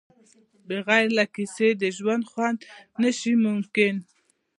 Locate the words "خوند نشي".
2.31-3.33